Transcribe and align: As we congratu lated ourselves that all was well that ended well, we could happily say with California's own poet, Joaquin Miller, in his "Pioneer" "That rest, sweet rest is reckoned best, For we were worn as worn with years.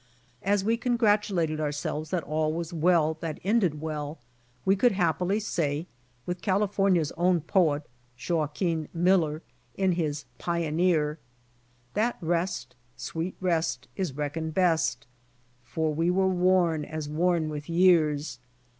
As 0.41 0.63
we 0.63 0.79
congratu 0.79 1.31
lated 1.31 1.59
ourselves 1.59 2.09
that 2.09 2.23
all 2.23 2.51
was 2.51 2.73
well 2.73 3.17
that 3.19 3.39
ended 3.43 3.81
well, 3.81 4.17
we 4.65 4.75
could 4.75 4.93
happily 4.93 5.39
say 5.39 5.85
with 6.25 6.41
California's 6.41 7.11
own 7.17 7.41
poet, 7.41 7.87
Joaquin 8.27 8.89
Miller, 8.95 9.43
in 9.75 9.91
his 9.91 10.25
"Pioneer" 10.39 11.19
"That 11.93 12.17
rest, 12.19 12.73
sweet 12.97 13.35
rest 13.39 13.87
is 13.95 14.13
reckoned 14.17 14.55
best, 14.55 15.05
For 15.63 15.93
we 15.93 16.09
were 16.09 16.27
worn 16.29 16.83
as 16.83 17.07
worn 17.07 17.47
with 17.49 17.69
years. 17.69 18.39